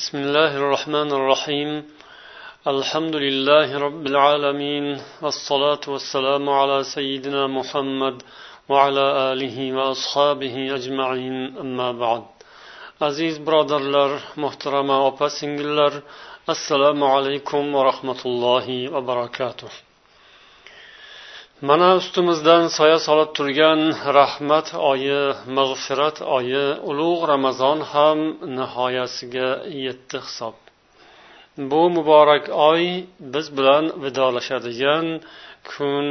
[0.00, 1.70] بسم الله الرحمن الرحيم.
[2.74, 4.86] الحمد لله رب العالمين
[5.22, 8.16] والصلاة والسلام على سيدنا محمد
[8.68, 11.36] وعلى آله وأصحابه أجمعين.
[11.62, 12.22] أما بعد
[14.36, 15.92] muhtarama opa singillar
[16.48, 19.70] assalomu alaykum va rahmatullohi va barakatuh
[21.68, 23.80] mana ustimizdan soya solib turgan
[24.18, 25.20] rahmat oyi
[25.58, 28.18] mag'firat oyi ulug' ramazon ham
[28.58, 29.50] nihoyasiga
[29.84, 30.56] yetdi hisob.
[31.70, 32.82] Bu muborak oy
[33.34, 35.06] biz bilan vidolashadigan
[35.70, 36.04] kun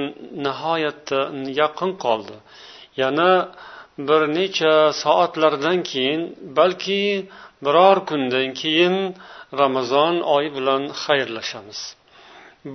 [0.46, 1.20] nihoyatda
[1.62, 2.36] yaqin qoldi.
[3.02, 3.32] Yana
[4.08, 6.22] bir necha soatlardan keyin
[6.58, 7.04] balki
[7.66, 8.96] biror kundan keyin
[9.62, 11.80] ramazon oyi bilan xayrlashamiz.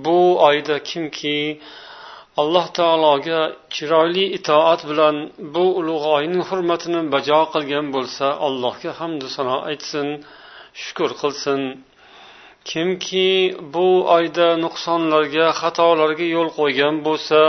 [0.05, 1.37] Bu oyda kimki
[2.41, 3.39] alloh taologa
[3.75, 5.15] chiroyli itoat bilan
[5.55, 10.07] bu ulug' oyning hurmatini bajo qilgan bo'lsa allohga hamdu sano aytsin
[10.83, 11.61] shukur qilsin.
[12.69, 13.29] Kimki
[13.73, 17.41] bu oyda nuqsonlarga xatolarga yo'l qo'ygan bo'lsa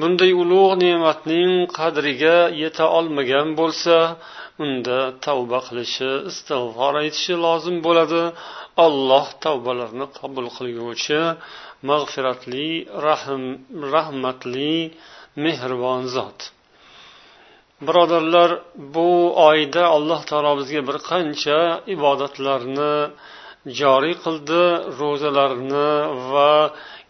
[0.00, 3.96] bunday ulug' ne'matning qadriga yeta olmagan bo'lsa
[4.64, 8.22] unda tavba qilishi istig'for aytishi lozim bo'ladi.
[8.86, 11.20] Alloh tavbalarni qabul qilguvchi
[11.90, 12.68] mag'firatli
[13.06, 13.44] rahm
[13.94, 14.74] rahmatli
[15.44, 16.38] mehribon zot.
[17.86, 18.50] Birodarlar
[18.94, 19.08] bu
[19.50, 21.58] oyda alloh taolo bizga bir qancha
[21.94, 22.94] ibodatlarni
[23.80, 24.62] joriy qildi
[25.00, 25.90] ro'zalarni
[26.32, 26.52] va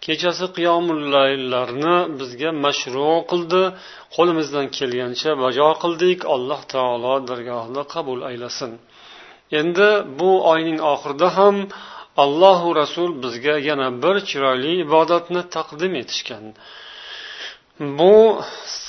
[0.04, 3.62] kechasi qiyomullaylarni bizga mashru qildi.
[4.16, 6.18] Qo'limizdan kelgancha bajo qildik.
[6.34, 8.72] Alloh taolo dargohida qabul aylasin.
[9.60, 11.56] Endi bu oyning oxirida ham
[12.24, 16.44] allohu rasul bizga yana bir chiroyli ibodatni taqdim etishgan.
[17.98, 18.14] Bu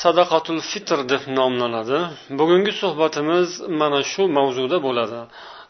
[0.02, 2.00] sadaqatul fitr deb nomlanadi.
[2.40, 5.20] Bugungi suhbatimiz mana shu mavzuda bo'ladi.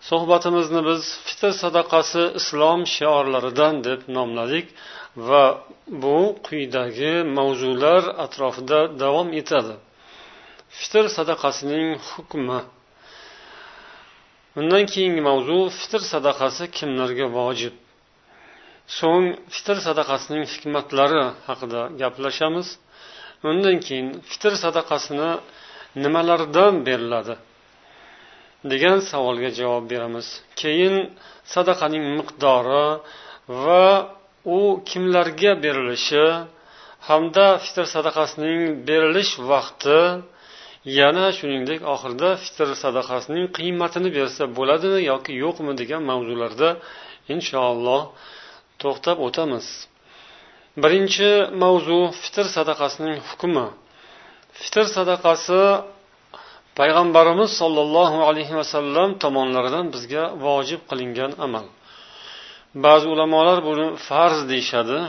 [0.10, 4.66] Suhbatimizni biz fitr sadaqasi islom shiorlaridan deb nomladik
[5.30, 5.44] va
[6.04, 6.18] bu
[6.48, 9.76] quyidagi mavzular atrofida davom etadi.
[10.80, 12.60] Fitr sadaqasining hukmi.
[14.60, 17.76] Undan keyingi mavzu fitr sadaqasi kimlarga vojib?
[18.98, 19.26] So'ng
[19.56, 22.68] fitr sadaqasining hikmatlari haqida gaplashamiz.
[23.50, 25.30] Undan keyin fitr sadaqasini
[26.04, 27.36] nimalardan beriladi?
[28.72, 30.28] Degan savolga javob beramiz.
[30.60, 30.96] Keyin
[31.54, 32.88] sadaqaning miqdori
[33.64, 33.86] va
[34.58, 34.60] u
[34.90, 36.26] kimlarga berilishi
[37.08, 40.00] hamda fitr sadaqasining berilish vaqti
[41.00, 46.70] yana shuningdek oxirida fitr sadaqasining qiymatini bersa bo'ladimi yoki yo'qmi degan mavzularda
[47.34, 48.02] inshaalloh
[48.82, 49.68] to'xtab o'tamiz.
[50.84, 51.30] Birinchi
[51.64, 53.68] mavzu fitr sadaqasining hukmi.
[54.62, 55.62] Fitr sadaqasi
[56.80, 61.66] payg'ambarimiz sollallohu alayhi vasallam tomonlaridan bizga vojib qilingan amal.
[62.86, 65.00] Ba'zi ulamolar buni farz deyishadi.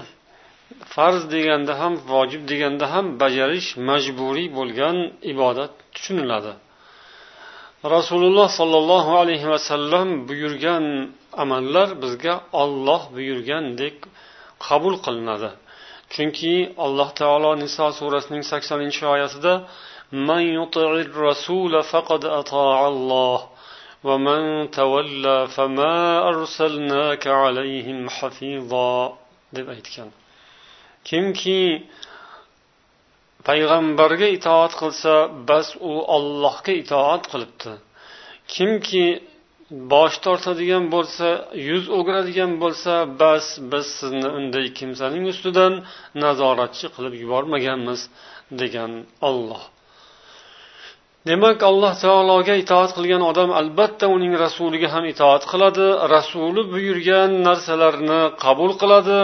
[0.94, 4.96] Farz deganda ham vojib deganda ham bajarish majburiy bo'lgan
[5.32, 6.52] ibodat tushuniladi.
[7.96, 10.84] Rasululloh sollallohu alayhi vasallam buyurgan
[11.42, 13.96] amallar bizga olloh buyurgandek
[14.66, 15.50] qabul qilinadi.
[16.14, 16.54] Chunki
[16.84, 19.52] alloh taolo niso surasining saksoninchi oyatida
[20.11, 23.39] من يطع الرسول فقد أطاع الله
[24.03, 29.13] ومن تولى فما أرسلناك عليهم حفيظا
[29.57, 30.09] deb aytgan
[31.09, 31.61] kimki
[33.47, 35.13] payg'ambarga itoat qilsa
[35.49, 37.73] bas u ollohga itoat qilibdi
[38.53, 39.05] kimki
[39.93, 41.27] bosh tortadigan bo'lsa
[41.69, 45.73] yuz o'giradigan bo'lsa bas biz sizni unday kimsaning ustidan
[46.23, 48.01] nazoratchi qilib yubormaganmiz
[48.61, 48.91] degan
[49.29, 49.63] olloh
[51.28, 58.20] demak alloh taologa itoat qilgan odam albatta uning rasuliga ham itoat qiladi rasuli buyurgan narsalarni
[58.44, 59.20] qabul qiladi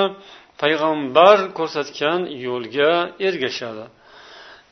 [0.63, 2.93] payg'ambar ko'rsatgan yo'lga
[3.29, 3.85] ergashadi.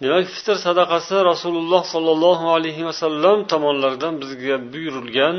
[0.03, 5.37] Demak fitr sadaqasi rasululloh sollallohu alayhi vasallam tomonlaridan bizga buyurilgan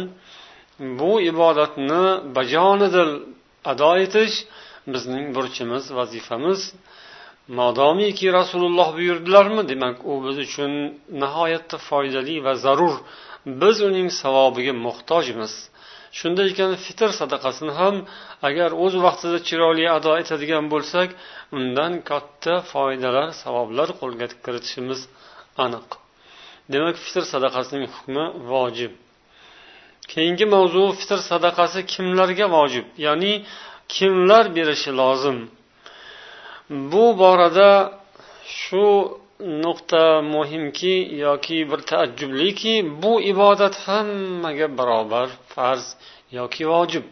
[1.00, 2.06] bu ibodatni
[2.38, 3.12] bajonidil
[3.72, 4.36] ado etish
[4.94, 6.62] bizning burchimiz vazifamiz.
[7.48, 9.70] Modomiki rasululloh buyurdilarmi?
[9.70, 10.72] Demak u biz uchun
[11.22, 12.96] nihoyatda foydali va zarur.
[13.46, 15.54] Biz uning savobiga muhtojmiz.
[16.18, 17.96] Shunday ekan fitr sadaqasini ham
[18.48, 21.10] agar o'z vaqtida chiroyli ado etadigan bo'lsak
[21.58, 25.00] undan katta foydalar savoblar qo'lga kiritishimiz
[25.66, 25.88] aniq.
[26.74, 28.92] Demak fitr sadaqasining hukmi vojib.
[30.12, 32.86] Keyingi mavzu fitr sadaqasi kimlarga vojib?
[33.06, 33.34] Ya'ni
[33.96, 35.38] kimlar berishi lozim?
[36.70, 38.00] Bu borada
[38.46, 40.96] shu nuqta muhimki
[41.26, 45.86] yoki bir taajjubliki bu ibodat hammaga barobar farz
[46.32, 47.06] yoki vojib.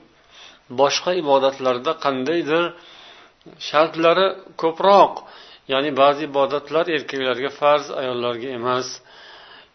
[0.80, 2.63] Boshqa ibodatlarda qandaydir
[3.69, 4.27] shartlari
[4.62, 5.13] ko'proq.
[5.71, 8.88] Ya'ni ba'zi ibodatlar erkaklarga farz ayollarga emas.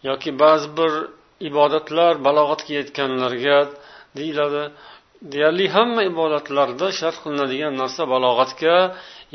[0.08, 0.92] Yoki ba'zi bir
[1.48, 3.58] ibodatlar balog'atga yetganlarga
[4.18, 4.62] deyiladi.
[5.32, 8.76] Deyarli hamma ibodatlarda shart qilinadigan narsa balog'atga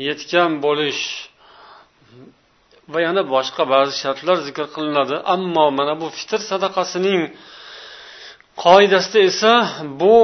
[0.08, 1.02] yetgan bo'lish
[2.92, 5.16] va yana boshqa ba'zi shartlar zikr qilinadi.
[5.34, 7.22] Ammo mana bu fitr sadaqasining
[8.64, 9.54] qoidasida esa
[10.00, 10.16] bu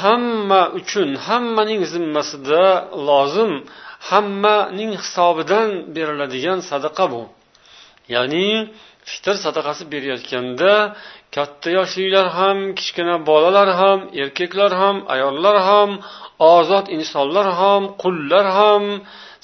[0.00, 2.64] hamma uchun hammaning zimmasida
[3.08, 3.52] lozim
[4.10, 7.22] hammaning hisobidan beriladigan sadaqa bu.
[8.14, 8.48] Ya'ni
[9.10, 10.72] fitr sadaqasi berayotganda
[11.36, 15.90] katta yoshlilar ham kichkina bolalar ham erkaklar ham ayollar ham
[16.54, 18.82] ozod insonlar ham qullar ham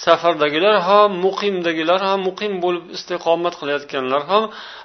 [0.05, 4.45] safardagilar ham muqimdagilar ham muqim bo'lib istiqomat qilayotganlar ham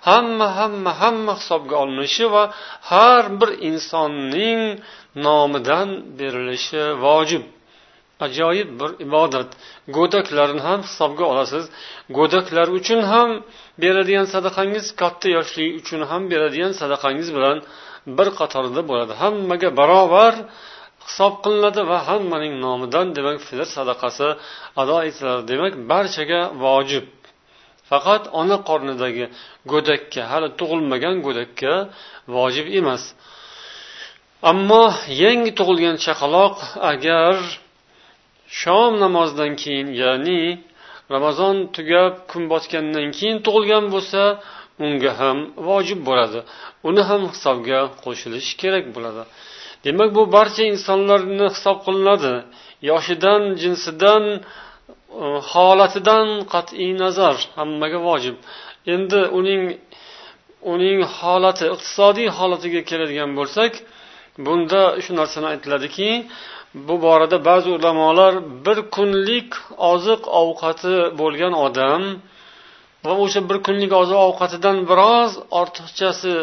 [0.10, 2.44] hamma hamma hamma hisobga olinishi va
[2.92, 4.62] har bir insonning
[5.26, 7.44] nomidan berilishi vojib.
[8.26, 9.50] Ajoyib bir ibodat.
[9.98, 11.66] Go'daklarni ham hisobga olasiz.
[12.18, 13.30] Go'daklar uchun ham
[13.82, 17.58] beradigan sadaqangiz katta yoshli uchun ham beradigan sadaqangiz bilan
[18.18, 19.14] bir qatorda bo'ladi.
[19.22, 20.34] Hammaga barobar
[21.08, 24.28] hisob qilinadi va hammaning nomidan demak fitr sadaqasi
[24.82, 27.08] ado etiladi demak barchaga vojib.
[27.90, 29.26] Faqat ona qornidagi
[29.72, 31.74] go'dakka hali tug'ilmagan go'dakka
[32.36, 33.04] vojib emas.
[34.52, 34.84] Ammo
[35.24, 36.56] yangi tug'ilgan chaqaloq
[36.92, 37.36] agar
[38.48, 40.42] shom namozidan keyin ya'ni
[41.14, 44.22] ramazon tugab kun botgandan keyin tug'ilgan bo'lsa
[44.84, 45.38] unga ham
[45.68, 46.40] vojib bo'ladi.
[46.90, 49.24] Uni ham hisobga qo'shilishi kerak bo'ladi.
[49.86, 52.34] Demak bu barcha insonlarni hisob qilinadi.
[52.90, 54.42] Yoshidan jinsidan e,
[55.52, 58.36] holatidan qat'iy nazar hammaga vojib.
[58.94, 59.64] Endi uning
[60.74, 63.72] uning holati iqtisodiy holatiga keladigan bo'lsak
[64.46, 66.10] bunda shu narsani aytiladiki
[66.88, 68.34] bu borada ba'zi ulamolar
[68.66, 69.50] bir kunlik
[69.92, 72.02] oziq ovqati bo'lgan odam
[73.06, 76.34] va o'sha bir kunlik oziq ovqatidan biroz ortiqchasi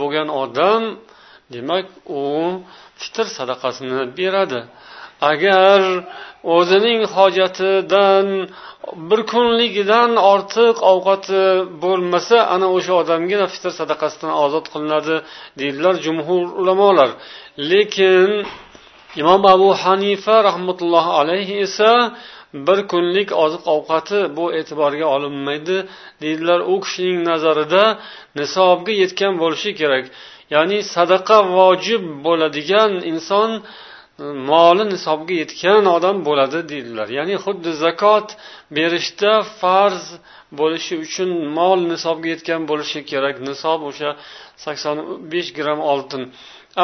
[0.00, 0.82] bo'lgan odam
[1.54, 1.86] demak
[2.18, 2.22] u
[3.00, 4.60] fitr sadaqasini beradi.
[5.32, 5.80] Agar
[6.56, 8.26] o'zining hojatidan
[9.10, 11.42] bir kunligidan ortiq ovqati
[11.84, 15.16] bo'lmasa ana o'sha odamgina fitr sadaqasidan ozod qilinadi
[15.60, 17.10] deydilar jumhur ulamolar.
[17.70, 18.30] Lekin
[19.20, 21.90] imom abu hanifa rahmatullohi alayhi esa
[22.54, 25.76] bir kunlik oziq ovqati bu e'tiborga olinmaydi
[26.22, 26.60] deydilar.
[26.72, 27.84] U kishining nazarida
[28.40, 30.04] nisobga yetgan bo'lishi kerak.
[30.54, 33.62] Ya'ni sadaqa vojib bo'ladigan inson e,
[34.50, 37.08] moli nisobga yetgan odam bo'ladi deydilar.
[37.18, 38.28] Ya'ni xuddi zakot
[38.76, 40.04] berishda farz
[40.60, 43.36] bo'lishi uchun mol nisobga yetgan bo'lishi kerak.
[43.48, 44.10] Nisob o'sha
[44.64, 44.96] sakson
[45.32, 46.22] besh gramm oltin.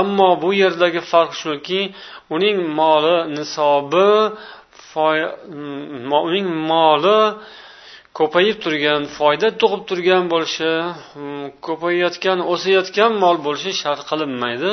[0.01, 1.81] Ammo bu yerdagi farq shuki
[2.35, 4.11] uning moli nisobi
[6.29, 7.21] uning moli
[8.19, 10.73] ko'payib turgan foyda tug'ib turgan bo'lishi
[11.67, 14.71] ko'payayotgan o'sayotgan mol bo'lishi shart qilinmaydi.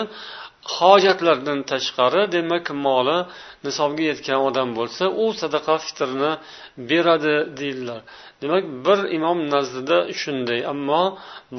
[0.78, 3.18] Hojatlardan tashqari demak moli
[3.66, 6.32] nisobga yetgan odam bo'lsa u sadaqa fitrni
[6.90, 8.02] beradi deydilar.
[8.42, 11.04] Demak bir imom nazdida shunday ammo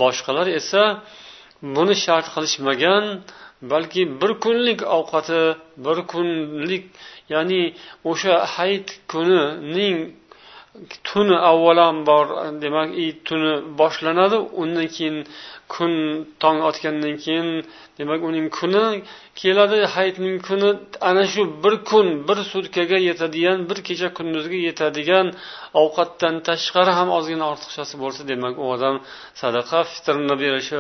[0.03, 0.83] boshqalar esa
[1.77, 3.05] buni shart qilishmagan
[3.63, 5.43] balki bir kunlik ovqati
[5.85, 6.85] bir kunlik
[7.29, 7.63] ya'ni
[8.11, 9.97] o'sha hayit kunining
[11.05, 12.27] tuni avvalambor
[12.63, 15.17] demak id tuni boshlanadi undan keyin
[15.75, 15.93] kun
[16.43, 17.49] tong otgandan keyin
[17.99, 18.85] demak uning kuni
[19.41, 20.71] keladi hayitning kuni
[21.09, 25.27] ana shu bir kun bir sutkaga yetadigan bir kecha kunduzga yetadigan
[25.83, 28.97] ovqatdan tashqari ham ozgina ortiqchasi bo'lsa demak u odam
[29.43, 30.79] sadaqa fitrni berishi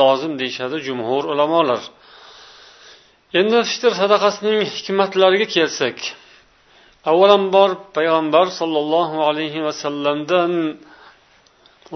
[0.00, 1.82] lozim deyishadi jumhur ulamolar.
[3.36, 5.98] Endi fitr sadaqasining hikmatlariga kelsak.
[7.10, 10.52] Avvalambor payg'ambar sollallohu alayhi vasallamdan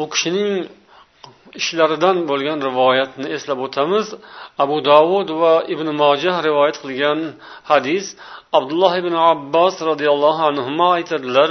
[0.00, 0.52] u kishining
[1.60, 4.06] ishlaridan bo'lgan rivoyatni eslab o'tamiz.
[4.64, 7.18] Abu dovud va ibn mojah rivoyat qilgan
[7.70, 8.06] hadis
[8.58, 11.50] abdulloh ibn abbos roziyallohu anhu aytadilar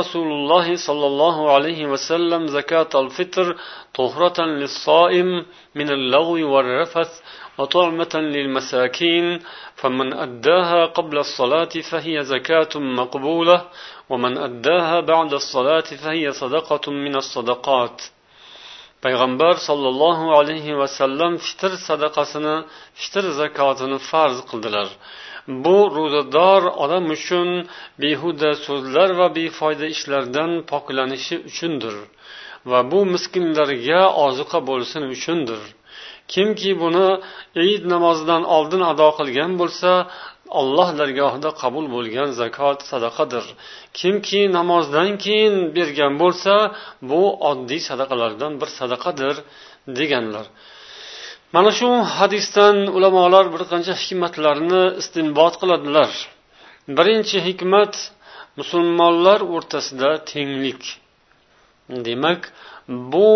[0.00, 3.56] رسول الله صلى الله عليه وسلم زكاة الفطر
[3.94, 7.22] طهرة للصائم من اللغو والرفث
[7.58, 9.40] وطعمة للمساكين
[9.74, 13.64] فمن أداها قبل الصلاة فهي زكاة مقبولة
[14.10, 18.02] ومن أداها بعد الصلاة فهي صدقة من الصدقات
[19.04, 22.56] payg'ambar sollallohu alayhi vasallam fitr sadaqasini
[23.00, 24.88] fitr zakotini farz qildilar.
[25.64, 27.48] Bu ro'zador odam uchun
[28.02, 31.94] behuda so'zlar va befoyda ishlardan poklanishi uchundir
[32.70, 35.60] va bu miskinlarga ozuqa bo'lsin uchundir.
[36.32, 37.08] Kimki buni
[37.66, 39.90] iyd namozidan oldin ado qilgan bo'lsa
[40.60, 43.44] olloh dargohida qabul bo'lgan zakot sadaqadir.
[43.98, 46.54] Kimki namozdan keyin bergan bo'lsa
[47.10, 49.34] bu oddiy sadaqalardan bir sadaqadir
[49.98, 50.46] deganlar.
[51.54, 56.10] Mana shu hadisdan ulamolar bir qancha hikmatlarni istinbot qiladilar.
[56.96, 57.94] Birinchi hikmat
[58.58, 60.82] musulmonlar o'rtasida tenglik.
[62.06, 62.40] Demak
[63.12, 63.28] bu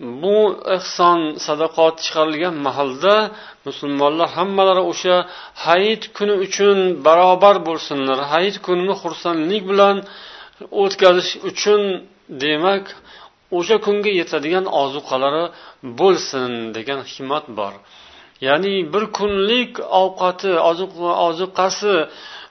[0.00, 0.38] bu
[0.76, 3.14] ehson sadaqot chiqarilgan mahalda
[3.66, 5.16] musulmonlar hammalari o'sha
[5.66, 8.18] hayit kuni uchun barobar bo'lsinlar.
[8.32, 9.96] Hayit kunini xursandlik bilan
[10.82, 11.82] o'tkazish uchun
[12.42, 12.84] demak
[13.58, 15.44] o'sha kunga yetadigan ozuqalari
[16.00, 17.74] bo'lsin degan hikmat bor.
[18.46, 19.72] Ya'ni bir kunlik
[20.02, 20.52] ovqati
[21.28, 21.94] ozuqasi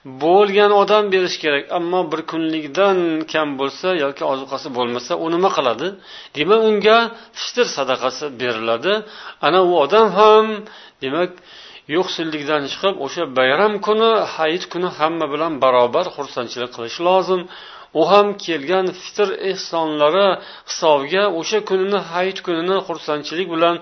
[0.05, 1.63] bo'lgan odam berish kerak.
[1.77, 2.97] Ammo bir kunlikdan
[3.33, 5.87] kam bo'lsa yoki ozuqasi bo'lmasa u nima qiladi?
[6.37, 6.97] Demak unga
[7.41, 8.93] fitr sadaqasi beriladi.
[9.45, 10.45] Ana u odam ham
[11.03, 11.31] demak
[11.95, 17.41] yo'qsillikdan chiqib o'sha bayram kuni hayit kuni hamma bilan barobar xursandchilik qilish lozim.
[17.99, 20.27] U ham kelgan fitr ehsonlari
[20.69, 23.75] hisobiga o'sha kunini hayit kunini xursandchilik bilan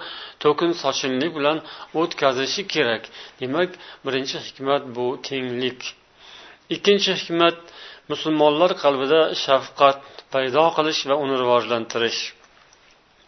[0.44, 1.58] to'kin sochinlik bilan
[2.02, 3.04] o'tkazishi kerak.
[3.42, 3.70] Demak
[4.06, 5.82] birinchi hikmat bu tenglik.
[6.76, 7.58] Ikkinchi hikmat
[8.12, 10.00] musulmonlar qalbida shafqat
[10.34, 12.22] paydo qilish va uni rivojlantirish.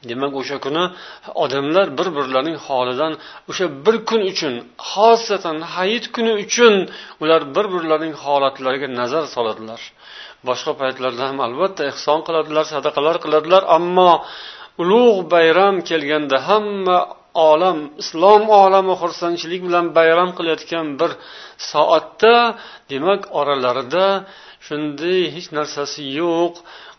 [0.09, 0.83] Demak o'sha kuni
[1.43, 3.13] odamlar bir birlarining holidan
[3.49, 4.53] o'sha bir kun uchun
[4.91, 6.73] xosatan hayit kuni uchun
[7.23, 9.81] ular bir birlarining holatlariga nazar soladilar.
[10.47, 14.11] Boshqa paytlarda ham albatta ehson qiladilar sadaqalar qiladilar ammo
[14.81, 16.97] ulug' bayram kelganda hamma
[17.51, 21.11] olam islom olami xursandchilik bilan bayram qilayotgan bir
[21.71, 22.35] soatda
[22.91, 24.07] demak oralarida
[24.67, 26.53] shunday hech narsasi yo'q.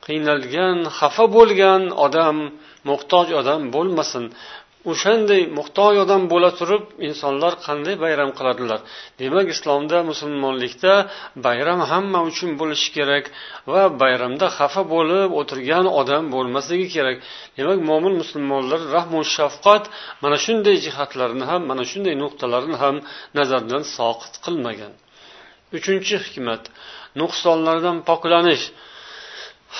[0.06, 2.36] Qiynalgan xafa bo'lgan odam
[2.88, 4.24] muhtoj odam bo'lmasin.
[4.90, 8.80] O'shanday muhtoj odam bo'la turib insonlar qanday bayram qiladilar?
[9.20, 10.94] Demak islomda musulmonlikda
[11.46, 13.24] bayram hamma uchun bo'lishi kerak
[13.72, 17.16] va bayramda xafa bo'lib o'tirgan odam bo'lmasligi kerak.
[17.58, 19.84] Demak mo'min musulmonlar rahmu shafqat
[20.22, 22.96] mana shunday jihatlarni ham mana shunday nuqtalarni ham
[23.38, 24.92] nazardan soqit qilmagan.
[25.76, 26.62] Uchinchi hikmat
[27.20, 28.64] nuqsonlardan poklanish.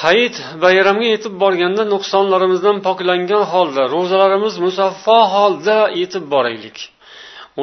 [0.02, 6.76] Hayit bayramga yetib borganda nuqsonlarimizdan poklangan holda ro'zalarimiz musaffo holda yetib boraylik.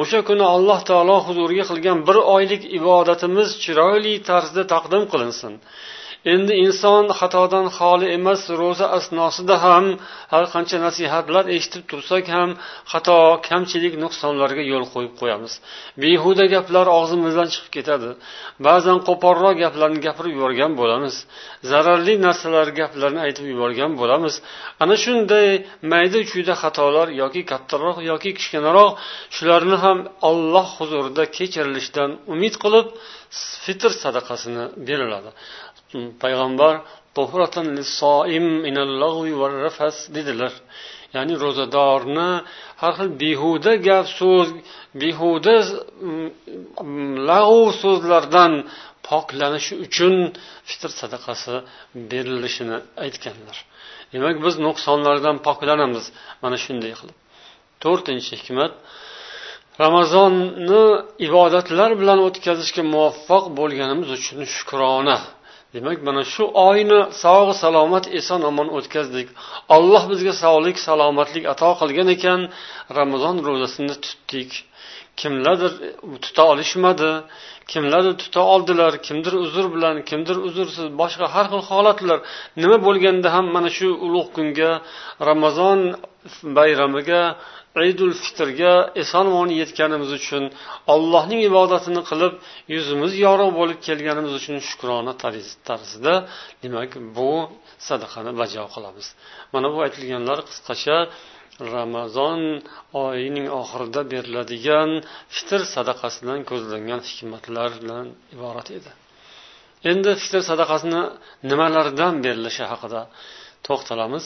[0.00, 5.52] O'sha kuni alloh taolo huzuriga qilgan bir oylik ibodatimiz chiroyli tarzda taqdim qilinsin.
[6.32, 9.84] Endi inson xatodan xoli emas ro'za asnosida ham
[10.32, 12.50] har qancha nasihatlar eshitib tursak ham
[12.92, 15.52] xato kamchilik nuqsonlarga yo'l qo'yib qo'yamiz.
[16.02, 18.10] Behuda gaplar og'zimizdan chiqib ketadi.
[18.66, 21.14] Ba'zan qo'polroq gaplarni gapirib yuborgan bo'lamiz.
[21.70, 24.34] Zararli narsalar gaplarni aytib yuborgan bo'lamiz.
[24.82, 25.48] Ana shunday
[25.92, 28.90] mayda chuyda xatolar yoki kattaroq yoki kichkinaroq
[29.36, 32.86] shularni ham alloh huzurida kechirilishidan umid qilib
[33.64, 35.30] fitr sadaqasini beriladi.
[36.22, 36.74] Payg'ambar
[40.16, 40.52] dedilar
[41.14, 42.30] ya'ni ro'zadorni
[42.80, 44.48] har xil behuda gap so'z
[45.02, 46.28] behuda mm,
[47.30, 48.52] lag'u so'zlardan
[49.08, 50.14] poklanishi uchun
[50.68, 51.54] fitr sadaqasi
[52.10, 53.56] berilishini aytganlar.
[54.12, 56.04] Demak biz nuqsonlardan poklanamiz.
[56.42, 57.16] Mana shunday qilib.
[57.82, 58.72] To'rtinchi hikmat
[59.82, 60.84] ramazonni
[61.26, 65.18] ibodatlar bilan o'tkazishga muvaffaq bo'lganimiz uchun shukrona.
[65.74, 69.28] Demak mana shu oyni sog' salomat eson omon o'tkazdik.
[69.76, 72.40] Alloh bizga sog'lik salomatlik ato qilgan ekan.
[72.98, 74.50] Ramazon ro'zasini tutdik.
[75.20, 75.72] Kimlardir
[76.24, 77.10] tuta olishmadi.
[77.72, 78.92] Kimlardir tuta oldilar.
[79.06, 82.18] Kimdir uzr bilan kimdir uzrsiz boshqa har xil holatlar.
[82.62, 84.70] Nima bo'lganda ham mana shu ulug' kunga
[85.28, 85.80] ramazon
[86.58, 87.22] bayramiga
[87.90, 90.44] idul fitrga eson omon yetganimiz uchun
[90.94, 92.34] allohning ibodatini qilib
[92.74, 95.12] yuzimiz yorug' bo'lib kelganimiz uchun shukrona
[95.68, 96.14] tarzida
[96.62, 97.30] demak bu
[97.88, 99.06] sadaqani bajo qilamiz.
[99.54, 100.96] Mana bu aytilganlar qisqacha
[101.74, 102.40] ramazon
[103.04, 104.90] oyining oxirida beriladigan
[105.34, 108.90] fitr sadaqasidan ko'zlangan hikmatlar bilan iborat edi.
[109.90, 111.02] Endi fitr sadaqasini
[111.50, 113.00] nimalardan berilishi haqida
[113.66, 114.24] to'xtalamiz.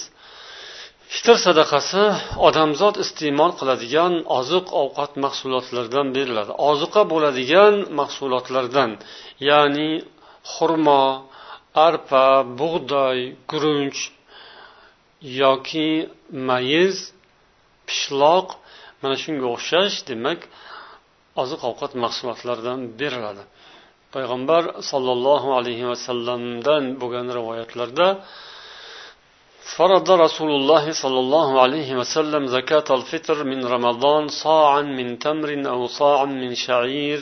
[1.14, 2.04] Fitr sadaqasi
[2.48, 6.52] odamzod iste'mol qiladigan oziq ovqat mahsulotlaridan beriladi.
[6.70, 8.90] Ozuqa bo'ladigan mahsulotlardan
[9.48, 9.90] ya'ni
[10.52, 11.04] xurmo
[11.88, 12.26] arpa
[12.60, 13.18] bug'doy
[13.50, 14.00] guruch
[15.42, 15.90] yoki
[16.48, 16.96] mayiz
[17.88, 18.48] pishloq
[19.02, 20.40] mana shunga o'xshash demak
[21.42, 23.42] oziq ovqat mahsulotlaridan beriladi.
[24.14, 28.08] Payg'ambar sollallohu alayhi vasallamdan bo'lgan rivoyatlarda
[29.77, 35.87] فرض رسول الله صلى الله عليه وسلم زكاة الفطر من رمضان صاعا من تمر أو
[35.87, 37.21] صاعا من شعير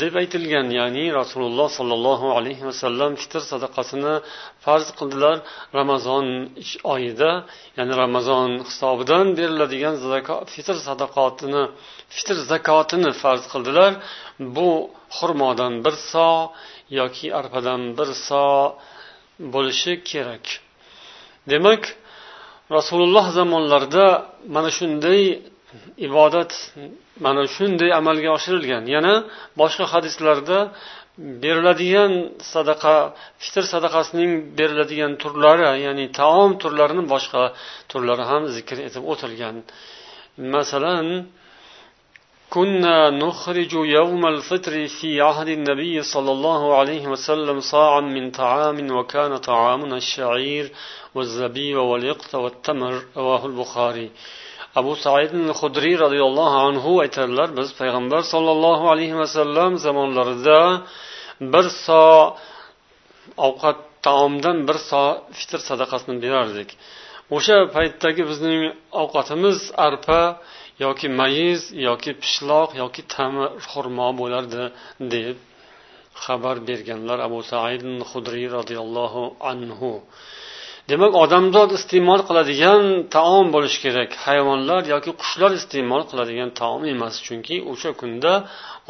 [0.00, 4.14] deb aytilgan ya'ni rasululloh sollallohu alayhi vasallam fitr sadaqasini
[4.64, 5.36] farz qildilar
[5.78, 6.26] ramazon
[6.94, 7.30] oyida
[7.78, 9.94] ya'ni ramazon hisobidan beriladigan
[10.54, 11.62] fitr sadaqotini
[12.16, 13.92] fitr zakotini farz qildilar
[14.56, 14.70] bu
[15.16, 16.28] xurmodan bir so
[17.00, 18.44] yoki arpadan bir so
[19.54, 20.44] bo'lishi kerak
[21.51, 21.83] demak
[22.77, 24.07] rasululloh zamonlarida
[24.55, 25.21] mana shunday
[26.07, 26.51] ibodat
[27.25, 28.83] mana shunday amalga oshirilgan.
[28.95, 29.13] Yana
[29.61, 30.57] boshqa hadislarda
[31.43, 32.11] beriladigan
[32.53, 32.95] sadaqa
[33.43, 37.43] fitr sadaqasining beriladigan turlari ya'ni taom turlarini boshqa
[37.91, 39.55] turlari ham zikr etib o'tilgan.
[40.55, 41.05] Masalan
[42.54, 49.36] كنا نخرج يوم الفطر في عهد النبي صلى الله عليه وسلم صاعا من طعام وكان
[49.36, 50.72] طعامنا الشعير
[51.14, 54.10] والزبيب واليقط والتمر رواه البخاري
[54.78, 60.60] abu said hudriy roziyallohu anhu aytadilar biz payg'ambar sollallohu alayhi vasallam zamonlarida
[61.52, 62.04] bir so
[63.46, 65.04] ovqat taomdan bir so
[65.38, 66.68] fitr sadaqasini berardik
[67.36, 68.60] o'sha paytdagi bizning
[69.02, 70.20] ovqatimiz arpa
[70.83, 74.63] yoki mayiz yoki pishloq yoki tami xurmo bo'lardi
[75.13, 75.35] deb
[76.23, 79.91] xabar berganlar abu said hudriy roziyallohu anhu.
[80.91, 82.83] Demak odamzod iste'mol qiladigan
[83.15, 84.11] taom bo'lishi kerak.
[84.25, 88.33] Hayvonlar yoki qushlar iste'mol qiladigan taom emas chunki o'sha kunda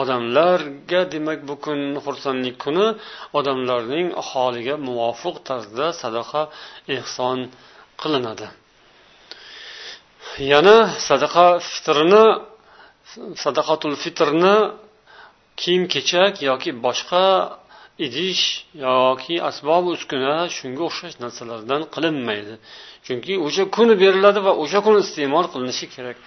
[0.01, 2.87] odamlarga demak bu kun xursandlik kuni
[3.39, 6.41] odamlarning holiga muvofiq tarzda sadaqa
[6.97, 7.39] ehson
[8.01, 8.47] qilinadi.
[10.51, 10.77] Yana
[11.07, 12.25] sadaqa fitrini
[13.43, 14.57] sadaqatul fitrni
[15.61, 17.25] kiyim kechak yoki boshqa
[18.05, 18.43] idish
[18.85, 22.55] yoki asbob uskuna shunga o'xshash narsalardan qilinmaydi.
[23.05, 26.17] Chunki o'sha kuni beriladi va o'sha kuni iste'mol qilinishi kerak.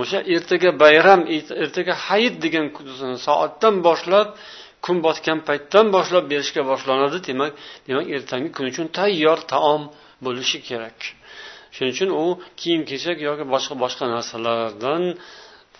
[0.00, 1.20] O'sha ertaga bayram
[1.64, 2.66] ertaga hayit degan
[3.26, 4.28] soatdan boshlab
[4.84, 7.18] kun botgan paytdan boshlab berishga boshlanadi.
[7.28, 7.52] Demak
[7.86, 9.82] demak ertangi kun uchun tayyor taom
[10.24, 10.98] bo'lishi kerak.
[11.74, 12.24] Shuning uchun u
[12.60, 15.02] kiyim kechak yoki boshqa boshqa narsalardan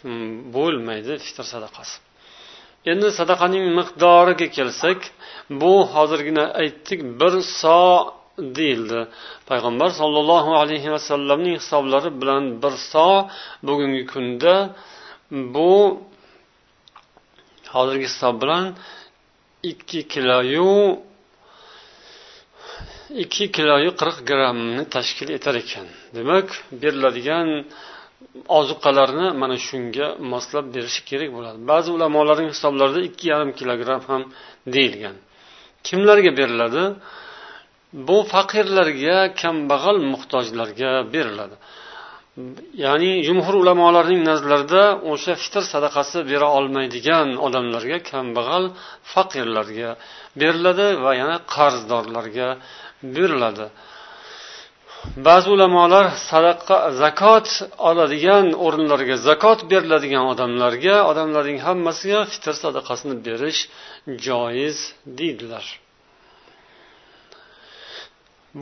[0.05, 1.97] mm, bo'lmaydi fitr sadaqasi.
[2.93, 5.01] Endi sadaqaning miqdoriga kelsak
[5.61, 7.81] bu hozirgina aytdik bir so
[8.59, 9.01] deyildi.
[9.51, 13.09] Payg'ambar sollallohu alayhi vasallamning hisoblari bilan bir so
[13.67, 14.55] bugungi kunda
[15.55, 15.73] bu
[17.75, 18.65] hozirgi hisob bilan
[19.71, 20.71] ikki kiloyu
[23.25, 25.87] ikki kiloyu qirq grammni tashkil etar ekan.
[26.17, 26.49] Demak
[26.83, 27.49] beriladigan
[28.59, 31.59] ozuqalarni mana shunga moslab berish kerak bo'ladi.
[31.71, 34.23] Ba'zi ulamolarning hisoblarida ikki yarim kilogramm ham
[34.75, 35.17] deyilgan.
[35.87, 36.85] Kimlarga beriladi?
[38.09, 41.57] Bu faqirlarga kambag'al muhtojlarga beriladi.
[42.85, 48.65] Ya'ni jumhur ulamolarning nazarlarida o'sha fitr sadaqasi bera olmaydigan odamlarga kambag'al
[49.13, 49.91] faqirlarga
[50.41, 52.49] beriladi va yana qarzdorlarga
[53.17, 53.67] beriladi
[55.27, 57.47] ba'zi ulamolar sadaqa zakot
[57.91, 63.61] oladigan o'rinlarga zakot beriladigan odamlarga odamlarning hammasiga fitr sadaqasini berish
[64.27, 64.79] joiz
[65.19, 65.67] deydilar.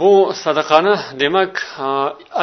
[0.00, 1.54] Bu sadaqani demak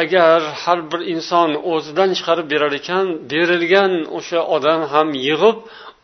[0.02, 5.58] agar har bir inson o'zidan chiqarib berar ekan berilgan o'sha odam ham yig'ib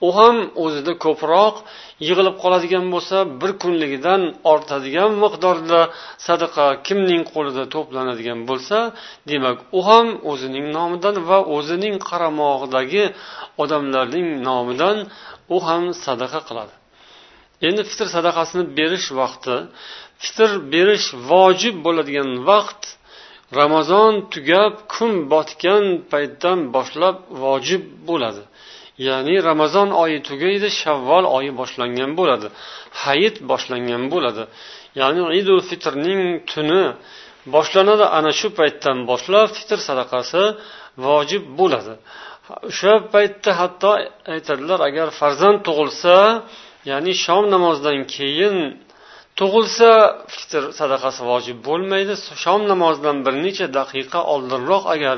[0.08, 1.56] u ham o'zida ko'proq
[2.08, 4.22] yig'ilib qoladigan bo'lsa bir kunligidan
[4.54, 5.82] ortadigan miqdorda
[6.28, 8.78] sadaqa kimning qo'lida to'planadigan bo'lsa
[9.32, 13.04] demak u ham o'zining nomidan va o'zining qaramog'idagi
[13.64, 14.98] odamlarning nomidan
[15.56, 16.74] u ham sadaqa qiladi.
[17.68, 19.56] Endi fitr sadaqasini berish vaqti.
[20.24, 22.82] Fitr berish vojib bo'ladigan vaqt
[23.60, 28.44] ramazon tugab kun botgan paytdan boshlab vojib bo'ladi.
[29.08, 32.48] Ya'ni ramazon oyi tugaydi shavvol oyi boshlangan bo'ladi.
[33.04, 34.44] Hayit boshlangan bo'ladi.
[35.00, 36.84] Ya'ni idul fitrning tuni
[37.56, 38.06] boshlanadi.
[38.18, 40.44] Ana shu paytdan boshlab fitr sadaqasi
[41.06, 41.94] vojib bo'ladi.
[42.70, 43.92] O'sha paytda hatto
[44.34, 46.16] aytadilar agar farzand tug'ilsa
[46.92, 48.56] ya'ni shom namozidan keyin
[49.40, 49.90] tug'ilsa
[50.36, 52.14] fitr sadaqasi vojib bo'lmaydi.
[52.44, 55.18] Shom namozidan bir necha daqiqa oldinroq agar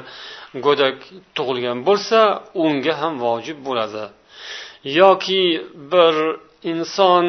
[0.65, 0.97] go'dak
[1.35, 2.19] tug'ilgan bo'lsa
[2.65, 4.03] unga ham vojib bo'ladi.
[4.99, 5.43] Yoki
[5.91, 6.15] bir
[6.71, 7.25] inson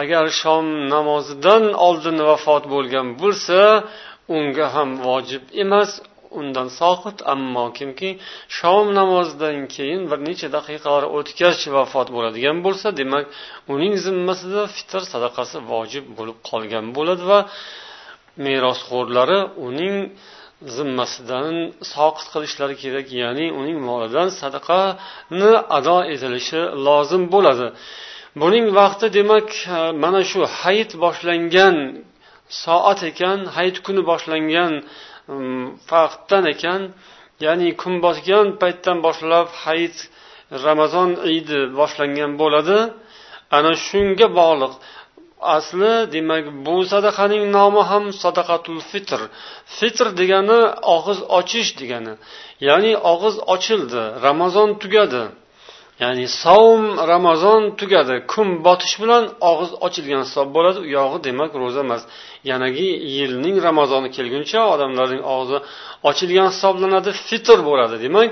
[0.00, 3.58] agar shom namozidan oldin vafot bo'lgan bo'lsa
[4.36, 5.90] unga ham vojib emas
[6.38, 7.16] undan soqit.
[7.34, 8.10] Ammo kimki
[8.58, 13.24] shom namozidan keyin bir necha daqiqalar o'tgach vafot bo'ladigan bo'lsa demak
[13.72, 17.40] uning zimmasida fitr sadaqasi vojib bo'lib qolgan bo'ladi va
[18.44, 19.96] merosxo'rlari uning
[20.76, 21.54] zimmasidan
[21.92, 27.66] soqit qilishlari kerak ya'ni uning molidan sadaqani ado etilishi lozim bo'ladi.
[28.40, 31.76] Buning vaqti demak e, mana shu hayit boshlangan
[32.62, 34.72] soat ekan hayit kuni boshlangan
[35.90, 36.80] vaqtdan ekan
[37.44, 39.96] ya'ni kun botgan paytdan boshlab hayit
[40.66, 42.78] ramazon idi boshlangan bo'ladi.
[43.56, 44.74] Ana shunga bog'liq
[45.56, 49.20] asli demak bu sadaqaning nomi ham sadaqatul fitr.
[49.78, 50.60] Fitr degani
[50.96, 52.14] og'iz ochish degani.
[52.68, 55.22] Ya'ni og'iz ochildi ramazon tugadi.
[56.02, 58.14] Ya'ni savm ramazon tugadi.
[58.32, 60.78] Kun botish bilan og'iz ochilgan hisob bo'ladi.
[60.84, 62.02] U yog'i demak ro'za emas.
[62.50, 65.58] Yanagi yilning ramazoni kelguncha odamlarning og'zi
[66.10, 67.10] ochilgan hisoblanadi.
[67.28, 68.30] Fitr bo'ladi demak.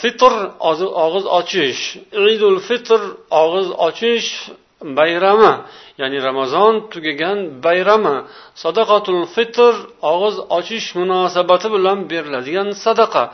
[0.00, 0.32] Fitr
[1.04, 1.82] og'iz ochish.
[2.34, 3.00] Idul fitr
[3.42, 4.28] og'iz ochish
[4.82, 5.52] bayrami
[6.00, 8.16] ya'ni ramazon tugagan bayrami
[8.62, 9.72] sadaqatul fitr
[10.12, 13.24] og'iz ochish munosabati bilan beriladigan sadaqa.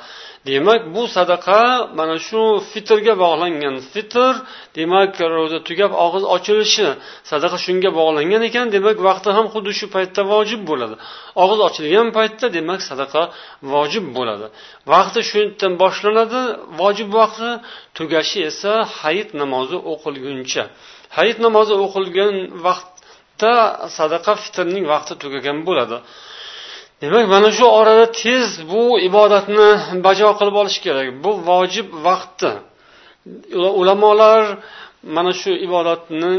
[0.47, 1.61] Demak bu sadaqa
[1.99, 4.33] mana shu fitrga bog'langan fitr
[4.79, 6.89] demak ro'za tugab og'iz ochilishi
[7.31, 10.95] sadaqa shunga bog'langan ekan demak vaqti ham xuddi shu paytda vojib bo'ladi.
[11.43, 13.23] Og'iz ochilgan paytda demak sadaqa
[13.73, 14.47] vojib bo'ladi.
[14.93, 16.41] Vaqti shu yerdan boshlanadi
[16.81, 17.49] vojib vaqti
[17.97, 20.65] tugashi esa hayit namozi o'qilguncha.
[21.17, 22.35] Hayit namozi o'qilgan
[22.67, 23.55] vaqtda
[23.99, 25.97] sadaqa fitrning vaqti tugagan bo'ladi.
[27.03, 29.69] Demak mana shu orada tez bu ibodatni
[30.07, 31.07] bajo qilib olish kerak.
[31.25, 32.53] Bu vojib vaqtda
[33.81, 34.43] ulamolar
[35.17, 36.33] mana shu ibodatni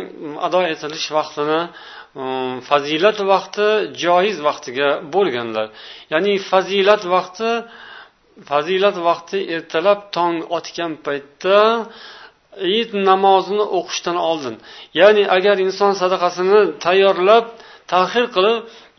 [0.48, 1.60] ado etilish vaqtini
[2.22, 3.68] um, fazilat vaqti
[4.04, 5.68] joiz vaqtiga bo'lganlar.
[6.14, 7.50] Ya'ni fazilat vaqti
[8.50, 11.60] fazilat vaqti ertalab tong otgan paytda
[12.80, 14.56] id namozini o'qishdan oldin.
[15.00, 17.46] Ya'ni agar inson sadaqasini tayyorlab
[17.94, 18.58] tahir qilib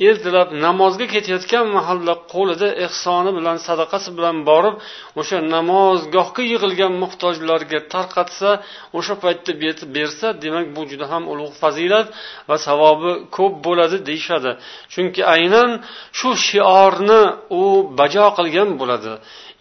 [0.09, 4.75] ertalab namozga ketayotgan mahalda qo'lida ehsoni bilan sadaqasi bilan borib
[5.21, 8.51] o'sha namozgohga yig'ilgan muhtojlarga tarqatsa
[8.99, 9.53] o'sha paytda
[9.97, 12.07] bersa demak bu juda ham ulug' fazilat
[12.49, 14.51] va savobi ko'p bo'ladi deyishadi.
[14.93, 15.71] Chunki aynan
[16.19, 17.23] shu shiorni
[17.61, 17.63] u
[17.99, 19.13] bajo qilgan bo'ladi.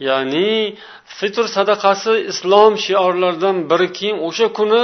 [0.07, 0.75] Ya'ni
[1.17, 4.83] fitr sadaqasi islom shiorlaridan biriki o'sha kuni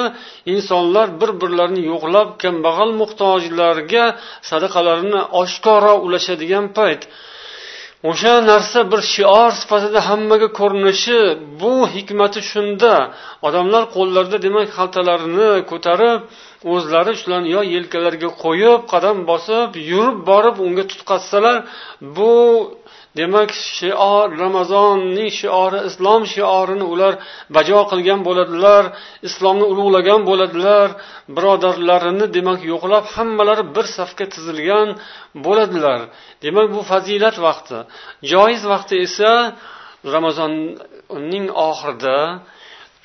[0.54, 4.06] insonlar bir birlarini yo'qlab kambag'al muhtojlarga
[4.50, 7.02] sadaqalarini oshkora ulashadigan payt.
[8.10, 11.20] O'sha narsa bir shior sifatida hammaga ko'rinishi
[11.62, 12.94] bu hikmati shunda.
[13.48, 16.20] Odamlar qo'llarida demak xaltalarini ko'tarib
[16.74, 21.58] o'zlari shularni yo yelkalariga qo'yib qadam bosib yurib borib unga tutqazsalar
[22.18, 22.32] bu
[23.19, 27.13] demak shior ramazonning shiori islom shiorini ular
[27.56, 28.84] bajo qilgan bo'ladilar
[29.28, 30.88] islomni ulug'lagan bo'ladilar
[31.36, 34.88] birodarlarini demak yo'qlab hammalari bir safga tizilgan
[35.45, 36.00] bo'ladilar.
[36.45, 37.78] Demak bu fazilat vaqti.
[38.32, 39.32] Joiz vaqti esa
[40.15, 42.17] ramazonning oxirida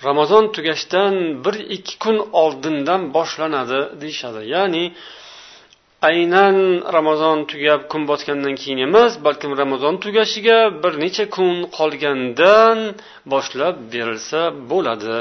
[0.07, 1.15] ramazon tugashdan
[1.45, 4.41] bir ikki kun oldindan boshlanadi deyishadi.
[4.55, 4.85] Ya'ni
[6.10, 6.58] aynan
[6.96, 12.78] ramazon tugab kun botgandan keyin emas balkim ramazon tugashiga bir necha kun qolgandan
[13.32, 14.42] boshlab berilsa
[14.72, 15.18] bo'ladi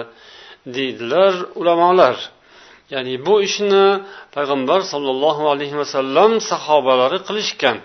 [0.75, 2.16] deydilar ulamolar
[2.92, 3.87] ya'ni bu ishni
[4.37, 7.79] payg'ambar sollallohu alayhi vasallam sahobalari qilishgan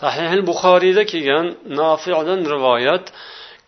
[0.00, 1.46] sahih buxoriyda kelgan
[1.80, 3.06] nofidan rivoyat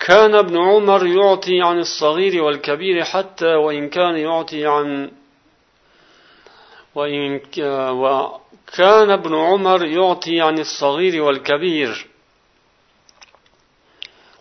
[0.09, 4.87] كان ابن عمر يعطي عن الصغير والكبير حتى وإن كان يعطي عن
[6.97, 7.41] وإن
[8.05, 12.07] وكان ابن عمر يعطي عن الصغير والكبير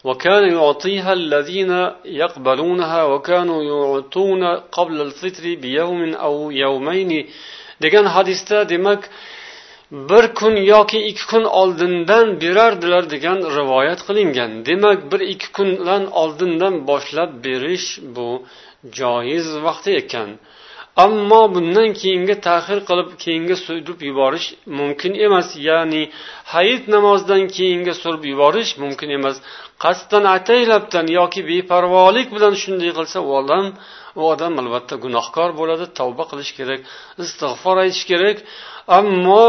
[0.04, 4.44] وكان يعطيها الذين يقبلونها وكانوا يعطون
[4.78, 7.28] قبل الفطر بيوم أو يومين
[7.82, 9.10] degan hadisda demak
[9.92, 16.88] bir kun yoki ikki kun oldindan berardilar degan rivoyat qilingan demak bir ikki kundan oldindan
[16.88, 18.28] boshlab berish bu
[19.00, 20.30] joiz vaqti ekan
[21.05, 24.47] ammo bundan keyingi tahir qilib keyinga surib yuborish
[24.79, 25.49] mumkin emas.
[25.69, 26.03] Ya'ni
[26.55, 29.37] hayit namozidan keyinga surib yuborish mumkin emas.
[29.85, 33.67] Qasddan ataylabdan yoki beparvolik bilan shunday qilsa u odam
[34.21, 36.81] u odam albatta gunohkor bo'ladi tavba qilish kerak
[37.25, 38.37] istig'for aytish kerak.
[38.99, 39.47] Ammo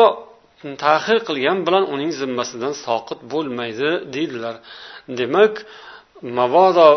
[0.83, 4.55] tahir qilgan bilan uning zimmasidan soqit bo'lmaydi deydilar.
[5.19, 5.53] Demak
[6.39, 6.87] mabodo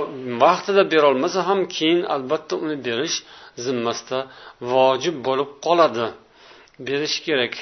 [0.45, 3.17] vaqtida berolmasa ham keyin albatta uni berish
[3.67, 4.19] zimmasida
[4.73, 6.07] vojib bo'lib qoladi.
[6.87, 7.55] Berish kerak.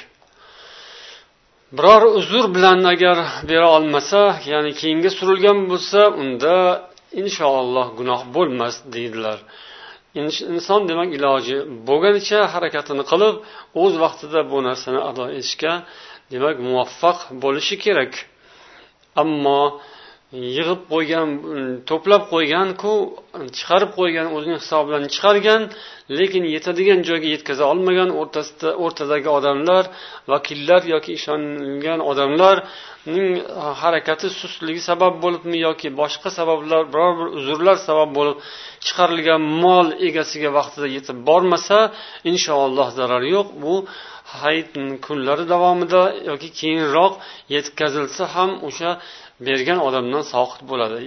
[1.77, 3.17] Biror uzr bilan agar
[3.49, 6.55] bera olmasa ya'ni keyinga surilgan bo'lsa unda
[7.21, 9.37] inshaalloh gunoh bo'lmas deydilar.
[10.53, 11.57] Inson demak iloji
[11.87, 13.35] bo'lganicha harakatini qilib
[13.81, 15.73] o'z vaqtida bu narsani ado etishga
[16.33, 18.13] demak muvaffaq bo'lishi kerak.
[19.21, 19.61] Ammo
[20.31, 21.29] yig'ib qo'ygan
[21.89, 22.91] to'plab qo'yganku
[23.57, 25.61] chiqarib qo'ygan o'zini hisobidan chiqargan
[26.19, 29.83] lekin yetadigan joyga yetkaza olmagan o'rtasida o'rtadagi odamlar
[30.33, 37.77] vakillar yoki ishonilgan odamlarning hm, harakati sustligi sabab bo'libmi yoki boshqa sabablar biror bir uzrlar
[37.87, 38.37] sabab bo'lib
[38.85, 41.77] chiqarilgan mol egasiga vaqtida yetib bormasa
[42.31, 43.47] inshaalloh zarar yo'q.
[43.63, 43.75] Bu
[44.41, 44.69] hayit
[45.05, 47.13] kunlari davomida yoki keyinroq
[47.55, 48.91] yetkazilsa ham o'sha
[49.47, 50.97] bergan odamdan soqit bo'ladi.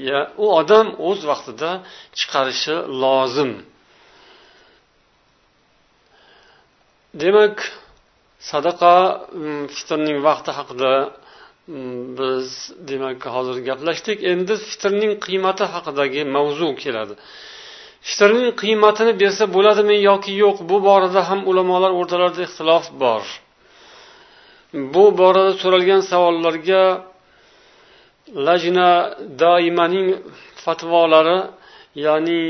[0.44, 1.70] U odam o'z vaqtida
[2.18, 3.52] chiqarishi lozim.
[7.22, 7.56] Demak
[8.50, 8.94] sadaqa
[9.42, 10.92] mm, fitrning vaqti haqida
[11.74, 12.48] mm, biz
[12.90, 14.18] demak hozir gaplashdik.
[14.32, 17.14] Endi fitrning qiymati haqidagi mavzu keladi.
[18.08, 23.22] Fitrning qiymatini bersa bo'ladimi yoki yo'q bu borada ham ulamolar o'rtalarida ixtilof bor.
[24.94, 26.82] Bu borada so'ralgan savollarga
[28.46, 28.88] lajna
[29.44, 30.08] doimaning
[30.64, 31.38] fatvolari
[32.06, 32.42] ya'ni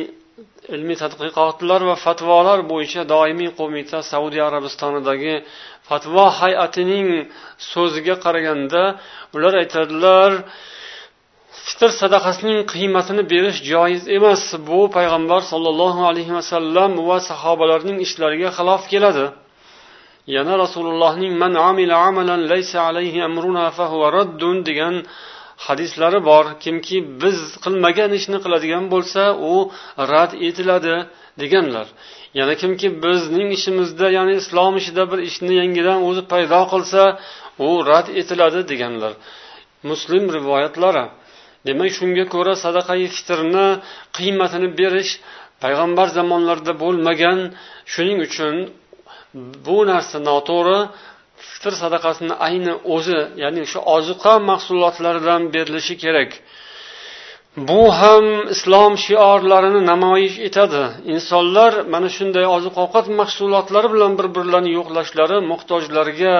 [0.74, 5.35] ilmiy tadqiqotlar va fatvolar bo'yicha doimiy qo'mita saudiya arabistonidagi
[5.88, 7.08] fatvo hay'atining
[7.72, 8.82] so'ziga qaraganda
[9.37, 10.30] ular aytadilar
[11.66, 18.82] fitr sadaqasining qiymatini berish joiz emas bu payg'ambar sollallohu alayhi vasallam va sahobalarning ishlariga xilof
[18.92, 19.26] keladi.
[20.37, 24.94] Yana rasulullohning man amila amalan laysa alayhi amruna fahuva raddun degan
[25.66, 26.44] hadislari bor.
[26.64, 29.22] Kimki biz qilmagan ishni qiladigan bo'lsa
[29.53, 29.55] u
[30.12, 30.94] rad etiladi
[31.42, 31.87] deganlar.
[32.38, 37.03] Yana kimki bizning ishimizda ya'ni islom ishida bir ishni yangidan o'zi paydo qilsa
[37.66, 39.12] u rad etiladi deganlar.
[39.90, 41.05] Muslim rivoyatlari.
[41.66, 43.66] Demak shunga ko'ra sadaqai fitrni
[44.16, 45.12] qiymatini berish
[45.62, 47.38] payg'ambar zamonlarida bo'lmagan.
[47.92, 48.55] Shuning uchun
[49.66, 50.79] bu narsa noto'g'ri.
[51.50, 56.31] Fitr sadaqasini ayni o'zi ya'ni shu oziqa mahsulotlaridan berilishi kerak.
[57.68, 60.83] Bu ham islom shiorlarini namoyish etadi.
[61.14, 66.37] Insonlar mana shunday oziq ovqat mahsulotlari bilan bir birlarini yo'qlashlari muhtojlarga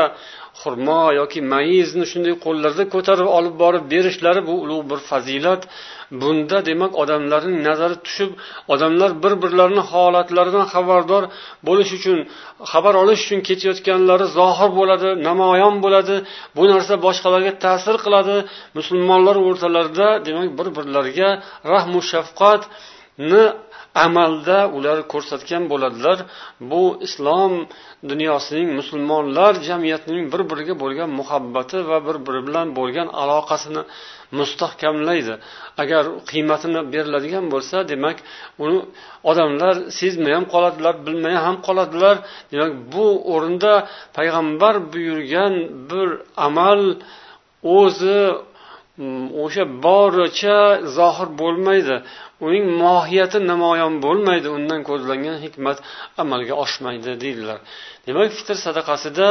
[0.61, 5.63] xurmo yoki mayizni shunday qo'llarida ko'tarib olib borib berishlari bu ulug' bir fazilat.
[6.21, 8.31] Bunda demak odamlarning nazari tushib
[8.73, 11.23] odamlar bir birlarini holatlaridan xabardor
[11.69, 12.19] bo'lish uchun
[12.73, 16.17] xabar olish uchun ketayotganlari zohir bo'ladi namoyon bo'ladi.
[16.57, 18.37] Bu narsa boshqalarga ta'sir qiladi.
[18.79, 21.31] Musulmonlar o'rtalarida demak bir birlariga
[21.73, 23.45] rahmu shafqatni
[23.95, 26.19] amalda ular ko'rsatgan bo'ladilar.
[26.71, 27.53] Bu islom
[28.11, 33.83] dunyosining musulmonlar jamiyatining bir biriga bo'lgan muhabbati va bir biri bilan bo'lgan aloqasini
[34.39, 35.35] mustahkamlaydi.
[35.83, 38.17] Agar qiymatini beriladigan bo'lsa demak
[38.65, 38.79] uni
[39.31, 42.17] odamlar sezmay ham qoladilar bilmay ham qoladilar.
[42.53, 43.73] Demak bu o'rinda
[44.17, 45.55] payg'ambar buyurgan
[45.91, 46.09] bir
[46.47, 46.81] amal
[47.79, 48.19] o'zi
[49.45, 50.59] o'sha boricha
[50.97, 51.97] zohir bo'lmaydi.
[52.47, 54.49] Uning mohiyati namoyon bo'lmaydi.
[54.57, 55.79] Undan ko'zlangan hikmat
[56.23, 57.59] amalga oshmaydi deydilar.
[58.07, 59.29] Demak fitr sadaqasida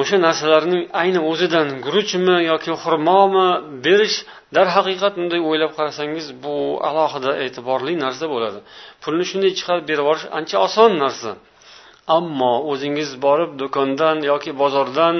[0.00, 3.48] o'sha narsalarning ayni o'zidan guruchmi yoki xurmomi
[3.86, 4.16] berish
[4.56, 6.56] darhaqiqat bunday o'ylab qarasangiz bu
[6.88, 8.60] alohida e'tiborli narsa bo'ladi.
[9.02, 11.30] Pulni shunday chiqarib berib yuborish ancha oson narsa.
[12.18, 15.16] Ammo o'zingiz borib do'kondan yoki bozordan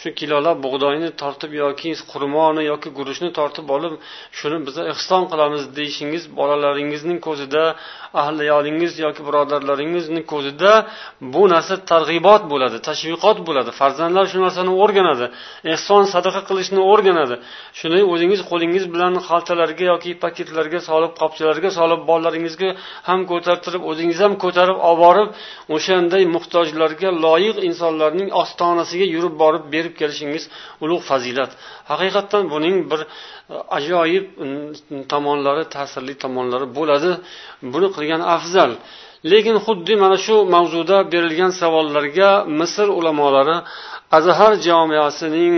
[0.00, 3.94] shu kilolab bug'doyni tortib yoki xurmoni yoki guruchni tortib olib
[4.38, 7.62] shuni biz ehson qilamiz deyishingiz bolalaringizning ko'zida
[8.22, 10.72] ahliyolingiz yoki birodarlaringizni ko'zida
[11.34, 13.70] bu narsa targ'ibot bo'ladi tashviqot bo'ladi.
[13.80, 15.26] Farzandlar shu narsani o'rganadi
[15.74, 17.36] ehson sadaqa qilishni o'rganadi.
[17.78, 22.70] Shuni o'zingiz qo'lingiz bilan xaltalarga yoki paketlarga solib qopchalarga solib bolalaringizga
[23.08, 25.28] ham ko'tartirib o'zingiz ham ko'tarib olib borib
[25.76, 30.44] o'shanday muhtojlarga loyiq insonlarning ostonasiga yurib borib berib kelishingiz
[30.84, 31.50] ulug' fazilat.
[31.90, 33.06] Haqiqatdan buning bir e,
[33.78, 34.26] ajoyib
[35.12, 37.10] tomonlari ta'sirli tomonlari bo'ladi.
[37.72, 38.70] Buni qilgan afzal.
[39.32, 43.56] Lekin xuddi mana shu mavzuda berilgan savollarga misr ulamolari
[44.18, 45.54] azhar jomiyasining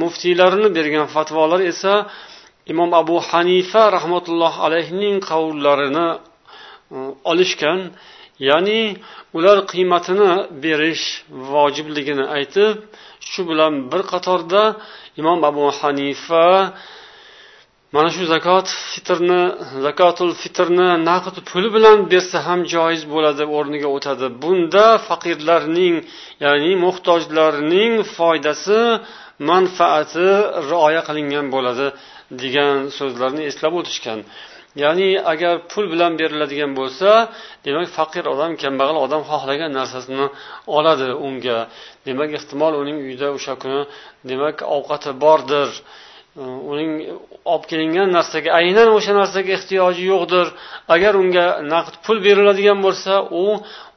[0.00, 1.94] muftiylarini bergan fatvolar esa
[2.72, 6.18] imom abu hanifa rahmatullohi alayhining qavllarini e,
[7.30, 7.80] olishgan.
[8.48, 8.80] Ya'ni
[9.36, 10.32] ular qiymatini
[10.64, 11.04] berish
[11.52, 12.74] vojibligini aytib
[13.30, 14.62] shu bilan bir qatorda
[15.20, 16.46] imom abu hanifa
[17.94, 19.42] mana shu zakot fitrni
[19.86, 24.26] zakotul fitrni naqd puli bilan bersa ham joiz bo'ladi o'rniga o'tadi.
[24.42, 25.96] Bunda faqirlarning
[26.44, 28.80] ya'ni muhtojlarning foydasi
[29.50, 30.28] manfaati
[30.70, 31.86] rioya qilingan bo'ladi
[32.42, 34.18] degan so'zlarni eslab o'tishgan.
[34.74, 37.10] Ya'ni agar pul bilan beriladigan bo'lsa
[37.66, 40.26] demak faqir odam kambag'al odam xohlagan narsasini
[40.76, 41.58] oladi unga.
[42.06, 43.80] Demak ehtimol uning uyida o'sha kuni
[44.30, 45.68] demak ovqati bordir.
[46.72, 46.90] Uning
[47.52, 50.46] olib kelingan narsaga aynan o'sha narsaga ehtiyoji yo'qdir.
[50.94, 53.44] Agar unga naqd pul beriladigan bo'lsa u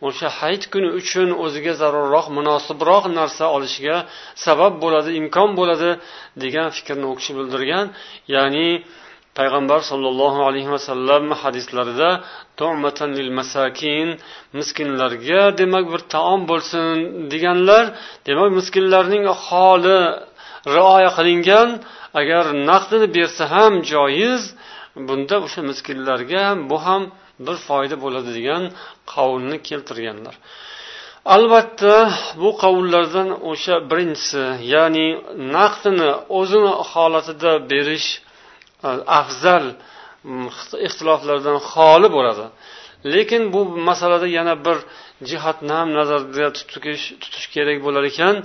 [0.07, 3.97] o'sha hayit kuni uchun o'ziga zarurroq munosibroq narsa olishiga
[4.45, 5.89] sabab bo'ladi imkon bo'ladi
[6.43, 7.86] degan fikrni u kishi bildirgan.
[8.36, 8.67] Ya'ni
[9.38, 12.10] payg'ambar sollallohu alayhi vasallam hadislarida
[13.39, 14.08] masakin
[14.60, 16.96] miskinlarga demak bir taom bo'lsin
[17.32, 17.84] deganlar
[18.28, 20.00] demak miskinlarning holi
[20.76, 21.69] rioya qilingan
[22.19, 24.41] agar naqdini bersa ham joiz
[25.08, 27.04] bunda o'sha miskinlarga bu ham
[27.46, 28.63] bir foyda bo'ladi degan
[29.13, 30.36] qavlni keltirganlar.
[31.36, 31.96] Albatta
[32.41, 34.43] bu qavullardan o'sha birinchisi
[34.74, 35.08] ya'ni
[35.56, 38.08] naqdini o'zini holatida berish
[39.19, 39.65] afzal
[40.24, 40.48] hm,
[40.88, 42.46] ixtiloflardan xoli bo'ladi.
[43.06, 44.78] Lekin bu masalada yana bir
[45.30, 48.36] jihatni ham nazarda tutish, tutish kerak bo'lar ekan.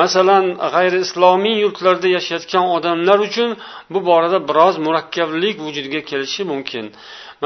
[0.00, 0.44] Masalan
[0.74, 3.50] g'ayri islomiy yurtlarda yashayotgan odamlar uchun
[3.92, 6.86] bu borada biroz murakkablik vujudga kelishi mumkin.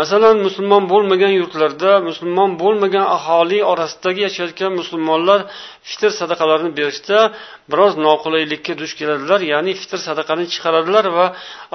[0.01, 5.41] Masalan musulmon bo'lmagan yurtlarda musulmon bo'lmagan aholi orasidagi yashayotgan musulmonlar
[5.89, 7.19] fitr sadaqalarini berishda
[7.71, 11.27] biroz noqulaylikka duch keladilar ya'ni fitr sadaqani chiqaradilar va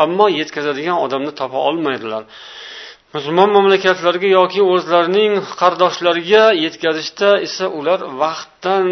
[0.04, 2.24] ammo yetkazadigan odamni topa olmaydilar.
[3.16, 8.88] Musulmon mamlakatlarga yoki o'zlarining qardoshlariga yetkazishda esa ular vaqtdan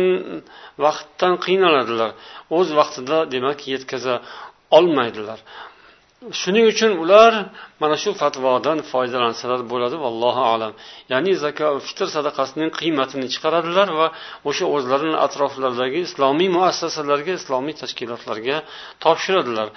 [0.85, 2.11] vaqtdan qiynaladilar.
[2.57, 4.15] O'z vaqtida demak yetkaza
[4.77, 5.39] olmaydilar.
[6.41, 7.33] Shuning uchun ular
[7.81, 10.73] mana shu fatvodan foydalansalar bo'ladi vallohu alam.
[11.11, 14.07] Ya'ni zako fitr sadaqasining qiymatini chiqaradilar va
[14.49, 18.57] o'sha o'zlarini atroflaridagi islomiy muassasalarga islomiy tashkilotlarga
[19.03, 19.67] topshiradilar.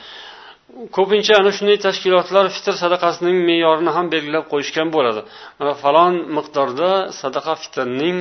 [0.97, 5.21] Ko'pincha ana shunday tashkilotlar fitr sadaqasining me'yorini ham belgilab qo'yishgan bo'ladi.
[5.59, 8.19] Mana falon miqdorda sadaqa fitrning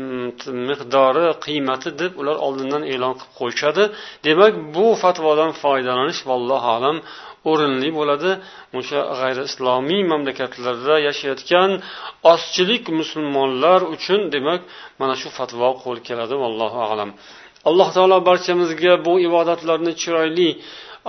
[0.00, 0.26] mm,
[0.70, 3.84] miqdori qiymati deb ular oldindan e'lon qilib qo'yishadi.
[4.26, 6.96] Demak bu fatvodan foydalanish vallohu alam
[7.50, 8.30] o'rinli bo'ladi.
[8.78, 11.70] O'sha g'ayri islomiy mamlakatlarda yashayotgan
[12.32, 14.60] ozchilik musulmonlar uchun demak
[15.00, 17.10] mana shu fatvo qo'l keladi vallohu alam.
[17.68, 20.50] Alloh taolo barchamizga bu ibodatlarni chiroyli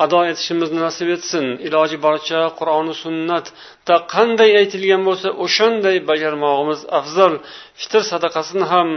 [0.03, 1.45] ado etishimizni nasib etsin.
[1.67, 7.33] Iloji boricha qur'oni sunnatda qanday aytilgan bo'lsa o'shanday bajarmog'imiz afzal.
[7.81, 8.89] Fitr sadaqasini ham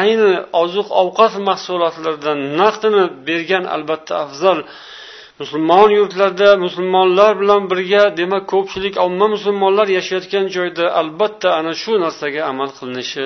[0.00, 0.30] ayni
[0.62, 4.58] oziq ovqat mahsulotlaridan naqdini bergan albatta afzal.
[5.40, 12.40] Musulmon yurtlarda musulmonlar bilan birga demak ko'pchilik omma musulmonlar yashayotgan joyda albatta ana shu narsaga
[12.52, 13.24] amal qilinishi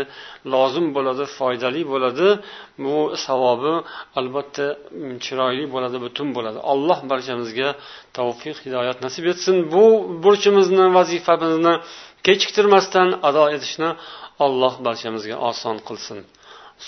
[0.55, 2.29] lozim bo'ladi foydali bo'ladi.
[2.85, 2.97] Bu
[3.27, 3.75] savobi
[4.21, 4.67] albatta
[5.25, 6.59] chiroyli bo'ladi butun bo'ladi.
[6.73, 7.69] Alloh barchamizga
[8.19, 9.57] tavfiq hidoyat nasib etsin.
[9.75, 9.85] Bu
[10.25, 11.75] burchimizni vazifamizni
[12.27, 13.91] kechiktirmasdan ado etishni
[14.47, 16.19] alloh barchamizga oson qilsin.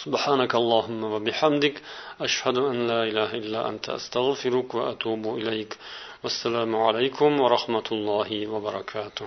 [0.03, 1.83] سبحانك اللهم وبحمدك
[2.21, 5.79] أشهد أن لا إله إلا أنت أستغفرك وأتوب إليك.
[6.25, 9.27] والسلام عليكم ورحمة الله وبركاته.